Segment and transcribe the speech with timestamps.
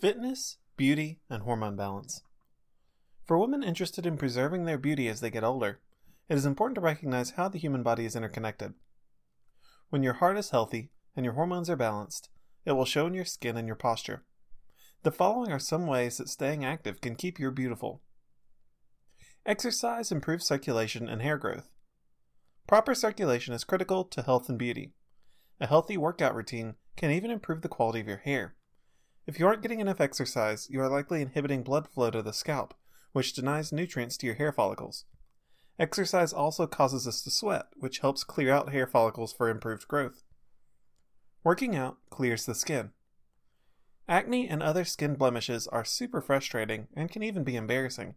[0.00, 2.22] Fitness, beauty, and hormone balance.
[3.26, 5.80] For women interested in preserving their beauty as they get older,
[6.28, 8.74] it is important to recognize how the human body is interconnected.
[9.90, 12.28] When your heart is healthy and your hormones are balanced,
[12.64, 14.22] it will show in your skin and your posture.
[15.02, 18.00] The following are some ways that staying active can keep you beautiful.
[19.44, 21.72] Exercise improves circulation and hair growth.
[22.68, 24.92] Proper circulation is critical to health and beauty.
[25.60, 28.54] A healthy workout routine can even improve the quality of your hair.
[29.28, 32.72] If you aren't getting enough exercise, you are likely inhibiting blood flow to the scalp,
[33.12, 35.04] which denies nutrients to your hair follicles.
[35.78, 40.22] Exercise also causes us to sweat, which helps clear out hair follicles for improved growth.
[41.44, 42.92] Working out clears the skin.
[44.08, 48.14] Acne and other skin blemishes are super frustrating and can even be embarrassing.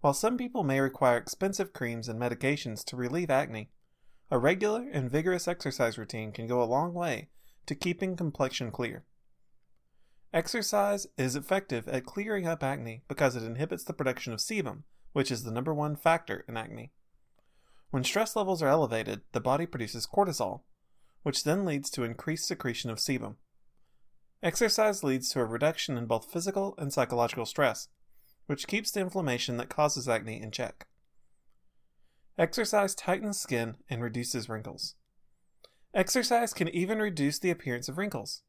[0.00, 3.70] While some people may require expensive creams and medications to relieve acne,
[4.32, 7.28] a regular and vigorous exercise routine can go a long way
[7.66, 9.04] to keeping complexion clear.
[10.34, 14.82] Exercise is effective at clearing up acne because it inhibits the production of sebum,
[15.12, 16.92] which is the number one factor in acne.
[17.90, 20.62] When stress levels are elevated, the body produces cortisol,
[21.22, 23.36] which then leads to increased secretion of sebum.
[24.42, 27.88] Exercise leads to a reduction in both physical and psychological stress,
[28.46, 30.86] which keeps the inflammation that causes acne in check.
[32.38, 34.94] Exercise tightens skin and reduces wrinkles.
[35.94, 38.42] Exercise can even reduce the appearance of wrinkles.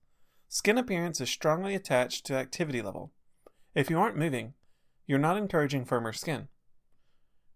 [0.49, 3.11] Skin appearance is strongly attached to activity level.
[3.75, 4.53] If you aren't moving,
[5.05, 6.47] you're not encouraging firmer skin.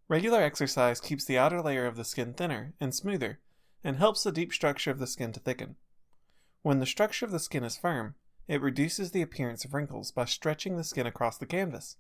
[0.10, 3.40] Regular exercise keeps the outer layer of the skin thinner and smoother
[3.82, 5.78] and helps the deep structure of the skin to thicken.
[6.64, 8.16] When the structure of the skin is firm,
[8.48, 11.96] it reduces the appearance of wrinkles by stretching the skin across the canvas.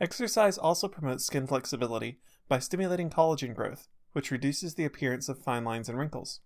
[0.00, 5.64] Exercise also promotes skin flexibility by stimulating collagen growth, which reduces the appearance of fine
[5.64, 6.40] lines and wrinkles.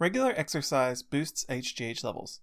[0.00, 2.40] Regular exercise boosts HGH levels.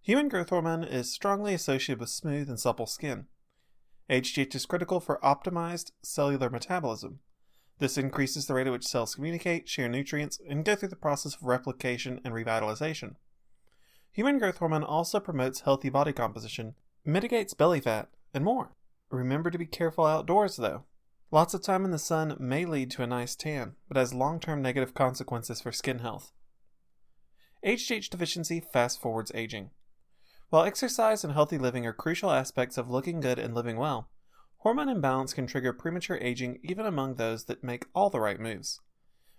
[0.00, 3.26] Human growth hormone is strongly associated with smooth and supple skin.
[4.10, 7.20] HGH is critical for optimized cellular metabolism.
[7.78, 11.36] This increases the rate at which cells communicate, share nutrients, and go through the process
[11.36, 13.14] of replication and revitalization.
[14.10, 16.74] Human growth hormone also promotes healthy body composition,
[17.04, 18.72] mitigates belly fat, and more.
[19.10, 20.84] Remember to be careful outdoors, though.
[21.32, 24.38] Lots of time in the sun may lead to a nice tan, but has long
[24.38, 26.30] term negative consequences for skin health.
[27.66, 29.70] HGH deficiency fast forwards aging.
[30.50, 34.10] While exercise and healthy living are crucial aspects of looking good and living well,
[34.58, 38.82] hormone imbalance can trigger premature aging even among those that make all the right moves.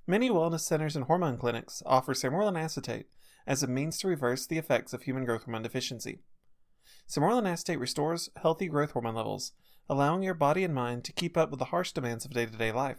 [0.08, 3.06] Many wellness centers and hormone clinics offer sermorelin acetate
[3.46, 6.24] as a means to reverse the effects of human growth hormone deficiency.
[7.08, 9.54] Sermorelin acetate restores healthy growth hormone levels
[9.90, 12.58] allowing your body and mind to keep up with the harsh demands of day to
[12.58, 12.98] day life.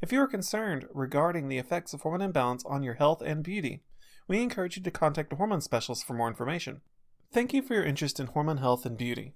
[0.00, 3.82] If you are concerned regarding the effects of hormone imbalance on your health and beauty,
[4.28, 6.80] we encourage you to contact a hormone specialist for more information.
[7.32, 9.34] Thank you for your interest in hormone health and beauty.